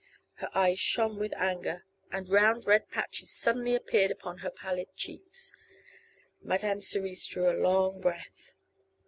Her 0.37 0.49
eyes 0.55 0.79
shone 0.79 1.19
with 1.19 1.31
anger 1.35 1.85
and 2.11 2.27
round 2.27 2.65
red 2.65 2.89
patches 2.89 3.29
suddenly 3.31 3.75
appeared 3.75 4.09
upon 4.09 4.39
her 4.39 4.49
pallid 4.49 4.87
cheeks. 4.95 5.51
Madame 6.41 6.81
Cerise 6.81 7.27
drew 7.27 7.47
a 7.51 7.61
long 7.61 8.01
breath. 8.01 8.53